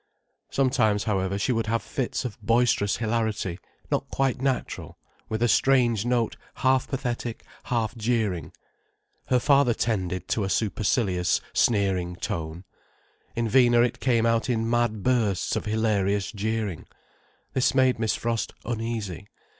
Sometimes, 0.49 1.03
however, 1.03 1.37
she 1.37 1.51
would 1.51 1.67
have 1.67 1.83
fits 1.83 2.25
of 2.25 2.41
boisterous 2.41 2.97
hilarity, 2.97 3.59
not 3.91 4.09
quite 4.09 4.41
natural, 4.41 4.97
with 5.29 5.43
a 5.43 5.47
strange 5.47 6.05
note 6.05 6.37
half 6.55 6.87
pathetic, 6.87 7.45
half 7.65 7.95
jeering. 7.95 8.51
Her 9.27 9.37
father 9.37 9.75
tended 9.75 10.27
to 10.29 10.43
a 10.43 10.49
supercilious, 10.49 11.39
sneering 11.53 12.15
tone. 12.15 12.63
In 13.35 13.47
Vina 13.47 13.81
it 13.81 13.99
came 13.99 14.25
out 14.25 14.49
in 14.49 14.67
mad 14.67 15.03
bursts 15.03 15.55
of 15.55 15.65
hilarious 15.65 16.31
jeering. 16.31 16.87
This 17.53 17.75
made 17.75 17.99
Miss 17.99 18.15
Frost 18.15 18.53
uneasy. 18.65 19.27